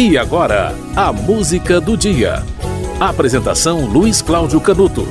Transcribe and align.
E 0.00 0.16
agora, 0.16 0.72
a 0.94 1.12
música 1.12 1.80
do 1.80 1.96
dia. 1.96 2.44
Apresentação 3.00 3.84
Luiz 3.84 4.22
Cláudio 4.22 4.60
Canuto. 4.60 5.04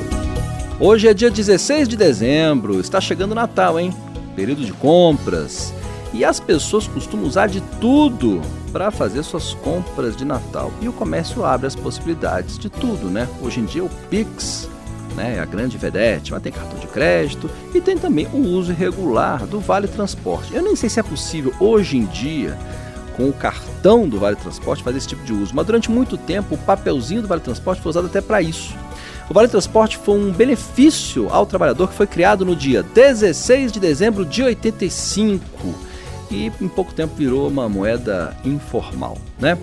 Hoje 0.80 1.06
é 1.06 1.12
dia 1.12 1.30
16 1.30 1.86
de 1.86 1.94
dezembro, 1.94 2.80
está 2.80 2.98
chegando 2.98 3.34
Natal, 3.34 3.78
hein? 3.78 3.92
Período 4.34 4.64
de 4.64 4.72
compras. 4.72 5.74
E 6.10 6.24
as 6.24 6.40
pessoas 6.40 6.86
costumam 6.86 7.26
usar 7.26 7.48
de 7.48 7.60
tudo 7.78 8.40
para 8.72 8.90
fazer 8.90 9.22
suas 9.24 9.52
compras 9.52 10.16
de 10.16 10.24
Natal. 10.24 10.72
E 10.80 10.88
o 10.88 10.92
comércio 10.94 11.44
abre 11.44 11.66
as 11.66 11.76
possibilidades 11.76 12.58
de 12.58 12.70
tudo, 12.70 13.10
né? 13.10 13.28
Hoje 13.42 13.60
em 13.60 13.66
dia 13.66 13.84
o 13.84 13.90
Pix 14.08 14.70
né, 15.14 15.34
é 15.36 15.40
a 15.40 15.44
grande 15.44 15.76
vedete, 15.76 16.32
mas 16.32 16.40
tem 16.40 16.50
cartão 16.50 16.78
de 16.78 16.86
crédito 16.86 17.50
e 17.74 17.80
tem 17.82 17.98
também 17.98 18.26
o 18.32 18.38
uso 18.38 18.72
irregular 18.72 19.44
do 19.46 19.60
Vale 19.60 19.86
Transporte. 19.86 20.54
Eu 20.54 20.62
nem 20.62 20.74
sei 20.74 20.88
se 20.88 20.98
é 20.98 21.02
possível 21.02 21.52
hoje 21.60 21.98
em 21.98 22.06
dia 22.06 22.56
com 23.18 23.28
o 23.28 23.32
cartão 23.32 24.08
do 24.08 24.18
Vale 24.18 24.36
Transporte 24.36 24.82
fazer 24.82 24.98
esse 24.98 25.08
tipo 25.08 25.24
de 25.24 25.32
uso. 25.32 25.52
Mas 25.52 25.66
durante 25.66 25.90
muito 25.90 26.16
tempo 26.16 26.54
o 26.54 26.58
papelzinho 26.58 27.20
do 27.20 27.28
Vale 27.28 27.40
Transporte 27.40 27.82
foi 27.82 27.90
usado 27.90 28.06
até 28.06 28.20
para 28.20 28.40
isso. 28.40 28.74
O 29.28 29.34
Vale 29.34 29.48
Transporte 29.48 29.98
foi 29.98 30.14
um 30.16 30.30
benefício 30.30 31.28
ao 31.28 31.44
trabalhador 31.44 31.88
que 31.88 31.94
foi 31.94 32.06
criado 32.06 32.46
no 32.46 32.54
dia 32.54 32.82
16 32.82 33.72
de 33.72 33.80
dezembro 33.80 34.24
de 34.24 34.44
85 34.44 35.44
e 36.30 36.52
em 36.60 36.68
pouco 36.68 36.94
tempo 36.94 37.14
virou 37.16 37.48
uma 37.48 37.68
moeda 37.68 38.36
informal, 38.44 39.18
né? 39.38 39.58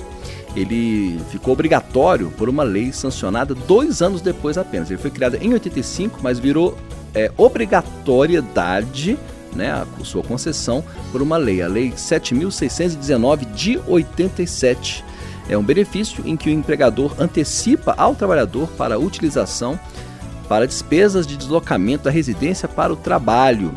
Ele 0.55 1.19
ficou 1.29 1.53
obrigatório 1.53 2.31
por 2.37 2.47
uma 2.47 2.63
lei 2.63 2.91
sancionada 2.91 3.53
dois 3.53 4.01
anos 4.01 4.21
depois 4.21 4.57
apenas. 4.57 4.89
Ele 4.89 4.99
foi 4.99 5.11
criado 5.11 5.35
em 5.35 5.53
85, 5.53 6.19
mas 6.21 6.39
virou 6.39 6.77
é, 7.13 7.31
obrigatoriedade 7.37 9.17
né, 9.55 9.71
a 9.71 9.85
sua 10.03 10.21
concessão 10.21 10.83
por 11.11 11.21
uma 11.21 11.37
lei, 11.37 11.61
a 11.61 11.67
Lei 11.67 11.91
7.619 11.91 13.51
de 13.53 13.79
87. 13.87 15.03
É 15.47 15.57
um 15.57 15.63
benefício 15.63 16.23
em 16.25 16.35
que 16.35 16.49
o 16.49 16.53
empregador 16.53 17.15
antecipa 17.19 17.93
ao 17.97 18.15
trabalhador 18.15 18.67
para 18.69 18.95
a 18.95 18.99
utilização 18.99 19.79
para 20.47 20.67
despesas 20.67 21.25
de 21.25 21.37
deslocamento 21.37 22.03
da 22.03 22.11
residência 22.11 22.67
para 22.67 22.93
o 22.93 22.95
trabalho. 22.95 23.73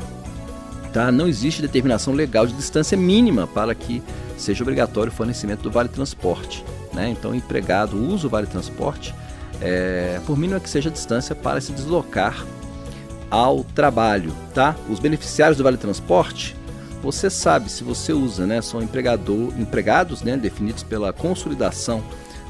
Tá? 0.92 1.12
Não 1.12 1.28
existe 1.28 1.62
determinação 1.62 2.14
legal 2.14 2.46
de 2.46 2.54
distância 2.54 2.96
mínima 2.96 3.46
para 3.46 3.74
que 3.74 4.02
seja 4.36 4.62
obrigatório 4.62 5.12
o 5.12 5.14
fornecimento 5.14 5.62
do 5.62 5.70
Vale 5.70 5.88
Transporte. 5.88 6.64
Né? 6.92 7.10
Então, 7.10 7.32
o 7.32 7.34
empregado 7.34 7.96
usa 7.96 8.26
o 8.26 8.30
Vale 8.30 8.46
Transporte, 8.46 9.14
é, 9.60 10.20
por 10.26 10.38
mínima 10.38 10.60
que 10.60 10.70
seja 10.70 10.88
a 10.88 10.92
distância, 10.92 11.34
para 11.34 11.60
se 11.60 11.72
deslocar 11.72 12.44
ao 13.30 13.64
trabalho, 13.64 14.32
tá? 14.54 14.74
Os 14.88 14.98
beneficiários 14.98 15.58
do 15.58 15.64
Vale 15.64 15.76
Transporte, 15.76 16.56
você 17.02 17.30
sabe, 17.30 17.70
se 17.70 17.84
você 17.84 18.12
usa, 18.12 18.46
né, 18.46 18.60
são 18.60 18.82
empregador, 18.82 19.52
empregados, 19.58 20.22
né, 20.22 20.36
definidos 20.36 20.82
pela 20.82 21.12
consolidação 21.12 22.02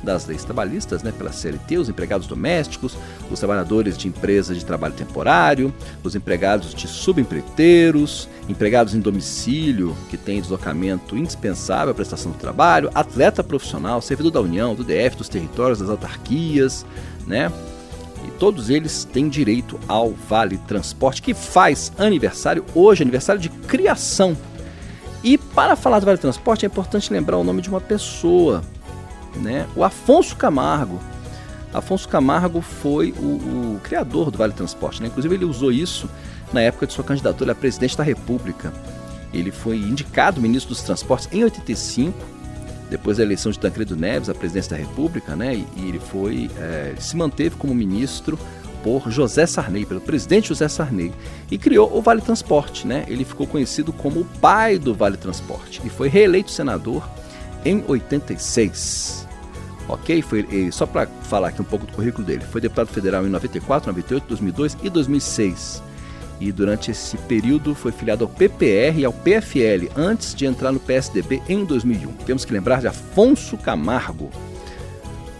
das 0.03 0.27
leis 0.27 0.45
trabalhistas, 0.45 1.03
né, 1.03 1.13
pela 1.13 1.33
CLT, 1.33 1.79
os 1.79 1.89
empregados 1.89 2.27
domésticos, 2.27 2.97
os 3.31 3.39
trabalhadores 3.39 3.99
de 3.99 4.09
empresas 4.09 4.57
de 4.57 4.65
trabalho 4.65 4.95
temporário, 4.95 5.75
os 6.03 6.15
empregados 6.15 6.73
de 6.75 6.87
subempreiteiros, 6.87 8.29
empregados 8.49 8.95
em 8.95 9.01
domicílio 9.01 9.97
que 10.09 10.17
têm 10.17 10.41
deslocamento 10.41 11.17
indispensável 11.17 11.91
à 11.91 11.95
prestação 11.95 12.33
do 12.33 12.39
trabalho, 12.39 12.91
atleta 12.95 13.43
profissional, 13.43 14.01
servidor 14.01 14.33
da 14.33 14.41
União, 14.41 14.75
do 14.75 14.85
DF, 14.85 15.17
dos 15.17 15.29
territórios, 15.29 15.81
das 15.81 15.91
autarquias, 15.91 16.87
né? 17.27 17.53
E 18.27 18.31
todos 18.33 18.71
eles 18.71 19.05
têm 19.05 19.29
direito 19.29 19.79
ao 19.87 20.11
Vale 20.13 20.59
Transporte, 20.59 21.23
que 21.23 21.35
faz 21.35 21.93
aniversário 21.99 22.65
hoje, 22.75 23.03
aniversário 23.03 23.41
de 23.41 23.49
criação. 23.49 24.37
E 25.23 25.37
para 25.37 25.77
falar 25.77 26.01
do 26.01 26.07
Vale 26.07 26.19
Transporte 26.19 26.65
é 26.65 26.69
importante 26.69 27.13
lembrar 27.13 27.37
o 27.37 27.45
nome 27.45 27.63
de 27.63 27.69
uma 27.69 27.81
pessoa, 27.81 28.63
né? 29.37 29.67
O 29.75 29.85
Afonso 29.85 30.37
Camargo. 30.37 31.01
Afonso 31.73 32.09
Camargo 32.09 32.61
foi 32.61 33.13
o, 33.19 33.75
o 33.77 33.81
criador 33.83 34.31
do 34.31 34.39
Vale 34.39 34.53
Transporte, 34.53 35.03
né? 35.03 35.09
Inclusive 35.09 35.35
ele 35.35 35.45
usou 35.45 35.71
isso 35.71 36.09
na 36.53 36.61
época 36.61 36.87
de 36.87 36.93
sua 36.93 37.05
candidatura 37.05 37.53
a 37.53 37.55
presidente 37.55 37.97
da 37.97 38.05
República. 38.05 38.73
Ele 39.33 39.51
foi 39.51 39.77
indicado 39.77 40.41
ministro 40.41 40.75
dos 40.75 40.83
Transportes 40.83 41.29
em 41.31 41.45
85 41.45 42.38
depois 42.91 43.19
da 43.19 43.23
eleição 43.23 43.53
de 43.53 43.59
Tancredo 43.59 43.97
Neves 43.97 44.29
à 44.29 44.35
presidência 44.35 44.77
da 44.77 44.77
República, 44.77 45.37
né, 45.37 45.55
e, 45.55 45.89
ele 45.89 45.99
foi, 45.99 46.51
é, 46.59 46.95
se 46.99 47.17
manteve 47.17 47.57
como 47.57 47.75
ministro 47.75 48.39
por 48.83 49.11
José 49.11 49.45
Sarney, 49.47 49.85
pelo 49.85 50.01
presidente 50.01 50.49
José 50.49 50.69
Sarney, 50.69 51.13
e 51.51 51.59
criou 51.59 51.97
o 51.97 52.01
Vale 52.01 52.21
Transporte, 52.21 52.87
né? 52.87 53.05
Ele 53.09 53.25
ficou 53.25 53.47
conhecido 53.47 53.93
como 53.93 54.21
o 54.21 54.25
pai 54.25 54.79
do 54.79 54.95
Vale 54.95 55.17
Transporte 55.17 55.83
e 55.85 55.91
foi 55.91 56.09
reeleito 56.09 56.51
senador 56.51 57.09
em 57.65 57.83
86. 57.87 59.27
Ok? 59.89 60.23
Foi, 60.23 60.71
só 60.71 60.87
para 60.87 61.09
falar 61.25 61.49
aqui 61.49 61.61
um 61.61 61.65
pouco 61.65 61.87
do 61.87 61.93
currículo 61.93 62.25
dele, 62.25 62.45
foi 62.53 62.61
deputado 62.61 62.89
federal 62.89 63.27
em 63.27 63.31
94, 63.31 63.89
98, 63.89 64.29
2002 64.29 64.77
e 64.83 64.91
2006 64.91 65.88
e 66.41 66.53
durante 66.53 66.91
esse 66.91 67.17
período 67.17 67.75
foi 67.75 67.93
filiado 67.93 68.25
ao 68.25 68.31
PPR 68.31 68.99
e 68.99 69.05
ao 69.05 69.13
PFL 69.13 69.91
antes 69.97 70.35
de 70.35 70.47
entrar 70.47 70.73
no 70.73 70.81
PSDB 70.81 71.43
em 71.49 71.65
2001. 71.65 72.13
Temos 72.25 72.45
que 72.45 72.53
lembrar 72.53 72.81
de 72.81 72.87
Afonso 72.87 73.57
Camargo, 73.57 74.31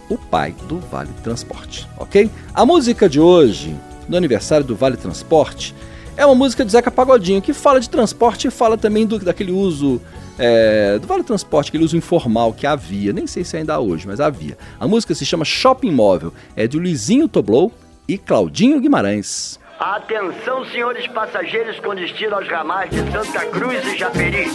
o 0.09 0.17
pai 0.17 0.55
do 0.69 0.79
Vale 0.79 1.11
Transporte, 1.23 1.89
ok? 1.97 2.31
A 2.55 2.65
música 2.65 3.09
de 3.09 3.21
hoje, 3.21 3.77
do 4.09 4.17
aniversário 4.17 4.67
do 4.67 4.75
Vale 4.75 4.97
Transporte, 4.97 5.75
é 6.17 6.27
uma 6.27 6.35
música 6.35 6.65
de 6.65 6.73
Zeca 6.73 6.91
Pagodinho 6.91 7.41
que 7.41 7.53
fala 7.53 7.79
de 7.79 7.89
transporte 7.89 8.49
e 8.49 8.51
fala 8.51 8.77
também 8.77 9.07
do, 9.07 9.21
daquele 9.21 9.53
uso 9.53 10.01
é, 10.37 10.99
do 10.99 11.07
Vale 11.07 11.23
Transporte, 11.23 11.69
aquele 11.69 11.85
uso 11.85 11.97
informal 11.97 12.53
que 12.53 12.67
havia, 12.67 13.13
nem 13.13 13.27
sei 13.27 13.45
se 13.45 13.57
ainda 13.57 13.75
há 13.75 13.79
hoje, 13.79 14.07
mas 14.07 14.19
havia. 14.19 14.59
A 14.81 14.89
música 14.89 15.15
se 15.15 15.25
chama 15.25 15.45
Shopping 15.45 15.93
Móvel, 15.93 16.33
é 16.57 16.67
de 16.67 16.77
Luizinho 16.77 17.29
Toblou 17.29 17.73
e 18.09 18.19
Claudinho 18.19 18.81
Guimarães. 18.81 19.61
Atenção, 19.79 20.65
senhores 20.65 21.07
passageiros 21.07 21.79
com 21.79 21.95
destino 21.95 22.35
aos 22.35 22.49
ramais 22.49 22.91
de 22.91 22.99
Santa 23.13 23.47
Cruz 23.47 23.87
e 23.87 23.97
Japeri. 23.97 24.51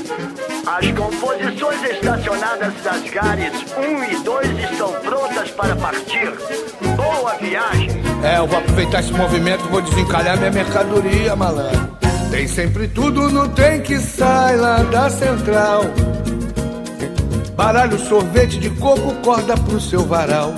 As 0.67 0.91
composições 0.91 1.81
estacionadas 1.81 2.73
das 2.84 3.09
gares 3.09 3.53
1 3.78 4.03
e 4.03 4.22
2 4.22 4.59
estão 4.69 4.91
prontas 5.00 5.50
para 5.51 5.78
partir. 5.78 6.29
Boa 6.97 7.35
viagem! 7.35 7.89
É, 8.22 8.38
eu 8.38 8.47
vou 8.47 8.59
aproveitar 8.59 9.00
esse 9.00 9.13
movimento 9.13 9.63
e 9.63 9.69
vou 9.69 9.81
desencalhar 9.81 10.38
minha 10.38 10.51
mercadoria, 10.51 11.33
malandro. 11.38 11.97
Tem 12.29 12.45
sempre 12.45 12.89
tudo 12.89 13.29
no 13.29 13.47
trem 13.47 13.81
que 13.81 13.97
sai 14.00 14.57
lá 14.57 14.83
da 14.83 15.09
central. 15.09 15.83
Baralho, 17.56 17.97
sorvete 17.97 18.59
de 18.59 18.69
coco, 18.72 19.16
corda 19.23 19.56
pro 19.56 19.79
seu 19.79 20.06
varal. 20.06 20.53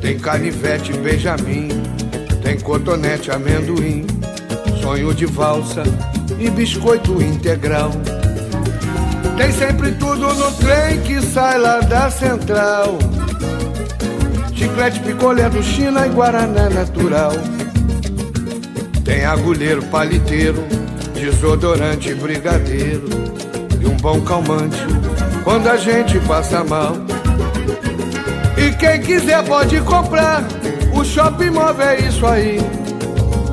Tem 0.00 0.18
canivete, 0.18 0.94
benjamin 0.94 1.89
cotonete, 2.70 3.32
amendoim, 3.32 4.06
sonho 4.80 5.12
de 5.12 5.26
valsa 5.26 5.82
e 6.38 6.48
biscoito 6.48 7.20
integral. 7.20 7.90
Tem 9.36 9.50
sempre 9.50 9.90
tudo 9.90 10.32
no 10.32 10.52
trem 10.52 11.00
que 11.00 11.20
sai 11.20 11.58
lá 11.58 11.80
da 11.80 12.08
central. 12.08 12.96
Chiclete, 14.54 15.00
picolé 15.00 15.50
do 15.50 15.60
China 15.64 16.06
e 16.06 16.10
Guaraná 16.10 16.70
natural. 16.70 17.32
Tem 19.04 19.24
agulheiro, 19.24 19.82
paliteiro, 19.86 20.64
desodorante, 21.12 22.14
brigadeiro 22.14 23.08
e 23.80 23.86
um 23.86 23.96
bom 23.96 24.20
calmante 24.20 24.78
quando 25.42 25.66
a 25.66 25.76
gente 25.76 26.20
passa 26.20 26.62
mal. 26.62 26.94
E 28.56 28.70
quem 28.76 29.00
quiser 29.00 29.44
pode 29.44 29.80
comprar 29.80 30.44
o 30.92 31.04
shopping 31.04 31.50
móvel 31.50 31.88
é 31.88 32.00
isso 32.00 32.26
aí. 32.26 32.58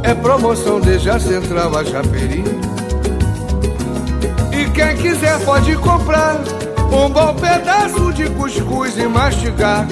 É 0.04 0.14
promoção 0.14 0.80
desde 0.80 1.10
a 1.10 1.20
central 1.20 1.78
a 1.78 1.84
Japeri. 1.84 2.44
E 4.52 4.70
quem 4.72 4.96
quiser 4.98 5.40
pode 5.44 5.76
comprar 5.78 6.40
um 6.92 7.10
bom 7.10 7.36
pedaço 7.36 8.14
de 8.14 8.30
cuscuz 8.32 8.98
e 8.98 9.06
mastigar. 9.08 9.86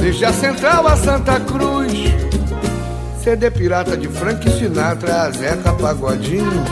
Desde 0.00 0.24
a 0.24 0.32
central 0.32 0.86
a 0.86 0.96
Santa 0.96 1.40
Cruz. 1.40 1.92
CD 3.22 3.50
pirata 3.50 3.96
de 3.96 4.08
Frank 4.08 4.48
Sinatra 4.50 5.30
Zeca 5.30 5.72
Pagodinho. 5.74 6.64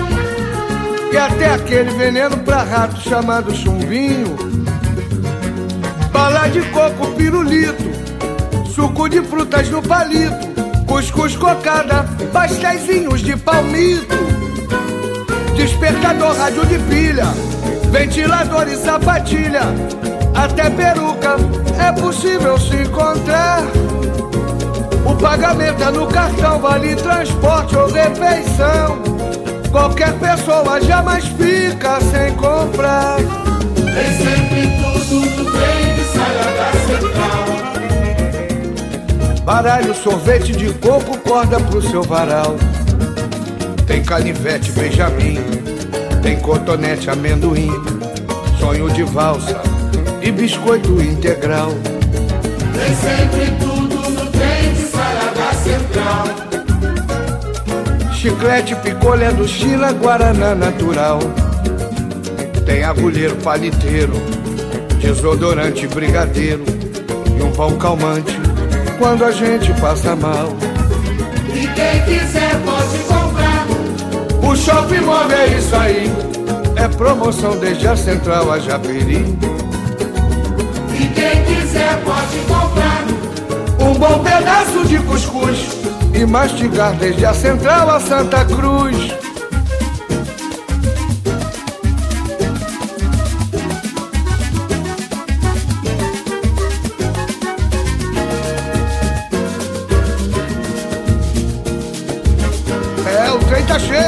E 1.13 1.17
até 1.17 1.55
aquele 1.55 1.91
veneno 1.91 2.37
pra 2.39 2.63
rato 2.63 3.01
chamado 3.01 3.55
chumbinho. 3.55 4.37
Bala 6.13 6.49
de 6.49 6.63
coco 6.71 7.09
pirulito 7.17 8.00
suco 8.81 9.11
de 9.11 9.21
frutas 9.21 9.69
no 9.69 9.83
palito, 9.83 10.49
cuscuz 10.87 11.37
cocada, 11.37 12.07
pastéisinhos 12.33 13.21
de 13.21 13.37
palmito, 13.37 14.17
despertador, 15.55 16.35
rádio 16.35 16.65
de 16.65 16.79
pilha, 16.79 17.27
ventilador 17.91 18.67
e 18.69 18.77
sapatilha, 18.77 19.65
até 20.35 20.71
peruca 20.71 21.37
é 21.79 21.93
possível 22.01 22.59
se 22.59 22.77
encontrar. 22.77 23.65
O 25.05 25.15
pagamento 25.15 25.83
é 25.83 25.91
no 25.91 26.07
cartão, 26.07 26.59
vale 26.61 26.97
transporte 26.97 27.77
ou 27.77 27.87
refeição. 27.87 29.03
Qualquer 29.71 30.15
pessoa 30.15 30.81
jamais 30.81 31.27
fica 31.27 32.01
sem 32.01 32.35
comprar. 32.37 33.40
Baralho, 39.63 39.95
sorvete 39.95 40.53
de 40.53 40.73
coco, 40.73 41.19
corda 41.19 41.61
pro 41.61 41.83
seu 41.83 42.03
varal. 42.03 42.57
Tem 43.87 44.03
canivete, 44.03 44.73
Benjamin, 44.73 45.39
tem 46.23 46.41
cotonete, 46.41 47.11
amendoim, 47.11 47.71
sonho 48.59 48.89
de 48.89 49.03
valsa 49.03 49.61
e 50.23 50.33
biscoito 50.33 51.03
integral. 51.03 51.73
Tem 52.73 52.95
sempre 52.97 53.51
tudo 53.59 53.97
no 54.09 54.27
trem 54.31 54.73
de 54.73 54.83
Salada 54.87 55.53
Central. 55.63 56.25
Chiclete, 58.15 58.75
picolé 58.77 59.31
do 59.31 59.47
China, 59.47 59.93
Guaraná 59.93 60.55
natural. 60.55 61.19
Tem 62.65 62.83
agulheiro, 62.83 63.37
paliteiro, 63.37 64.15
desodorante, 65.03 65.87
brigadeiro 65.87 66.65
e 67.39 67.43
um 67.43 67.53
pão 67.53 67.77
calmante 67.77 68.40
quando 69.01 69.25
a 69.25 69.31
gente 69.31 69.73
passa 69.81 70.15
mal. 70.15 70.55
E 71.49 71.67
quem 71.69 72.05
quiser 72.05 72.55
pode 72.63 72.99
comprar. 73.09 73.67
O 74.47 74.55
Shopping 74.55 75.01
Mall 75.01 75.33
é 75.33 75.47
isso 75.59 75.75
aí. 75.75 76.13
É 76.77 76.87
promoção 76.87 77.59
desde 77.59 77.89
a 77.89 77.97
Central 77.97 78.53
a 78.53 78.59
Japeri. 78.59 79.25
E 80.93 81.07
quem 81.15 81.45
quiser 81.45 81.99
pode 82.05 82.39
comprar. 82.47 83.05
Um 83.81 83.95
bom 83.95 84.23
pedaço 84.23 84.87
de 84.87 84.99
cuscuz 84.99 85.79
e 86.15 86.27
mastigar 86.27 86.93
desde 86.97 87.25
a 87.25 87.33
Central 87.33 87.91
a 87.91 88.01
Santa 88.01 88.45
Cruz. 88.45 89.30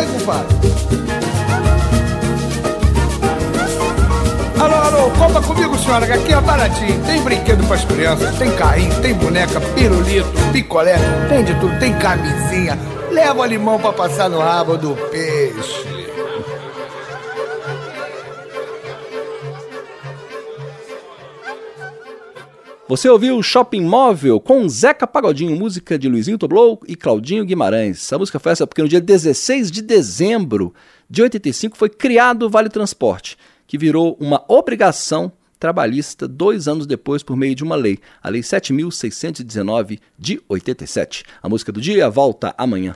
Cheio, 0.02 0.08
compadre. 0.08 0.56
Alô, 4.60 4.74
alô, 4.74 5.10
compra 5.18 5.42
comigo, 5.42 5.78
senhora, 5.78 6.06
que 6.06 6.12
aqui 6.12 6.32
é 6.32 6.40
baratinho. 6.40 7.02
Tem 7.04 7.20
brinquedo 7.22 7.66
pras 7.66 7.84
crianças, 7.84 8.36
tem 8.36 8.50
carrinho, 8.52 8.94
tem 9.00 9.14
boneca, 9.14 9.60
pirulito, 9.60 10.28
picolé, 10.52 10.96
tem 11.28 11.44
de 11.44 11.54
tudo, 11.56 11.78
tem 11.78 11.92
camisinha. 11.94 12.78
Leva 13.10 13.46
limão 13.46 13.78
pra 13.78 13.92
passar 13.92 14.28
no 14.28 14.38
rabo 14.38 14.76
do 14.76 14.94
peixe. 15.10 15.91
Você 22.92 23.08
ouviu 23.08 23.42
Shopping 23.42 23.80
Móvel 23.80 24.38
com 24.38 24.68
Zeca 24.68 25.06
Pagodinho, 25.06 25.56
música 25.56 25.98
de 25.98 26.10
Luizinho 26.10 26.36
Toblou 26.36 26.78
e 26.86 26.94
Claudinho 26.94 27.42
Guimarães. 27.42 28.12
A 28.12 28.18
música 28.18 28.38
foi 28.38 28.52
essa 28.52 28.66
porque 28.66 28.82
no 28.82 28.88
dia 28.88 29.00
16 29.00 29.70
de 29.70 29.80
dezembro 29.80 30.74
de 31.08 31.22
85 31.22 31.74
foi 31.74 31.88
criado 31.88 32.42
o 32.42 32.50
Vale 32.50 32.68
Transporte, 32.68 33.38
que 33.66 33.78
virou 33.78 34.14
uma 34.20 34.44
obrigação 34.46 35.32
trabalhista 35.58 36.28
dois 36.28 36.68
anos 36.68 36.86
depois 36.86 37.22
por 37.22 37.34
meio 37.34 37.54
de 37.54 37.64
uma 37.64 37.76
lei, 37.76 37.98
a 38.22 38.28
Lei 38.28 38.42
7.619 38.42 39.98
de 40.18 40.42
87. 40.46 41.24
A 41.42 41.48
música 41.48 41.72
do 41.72 41.80
dia 41.80 42.10
volta 42.10 42.54
amanhã. 42.58 42.94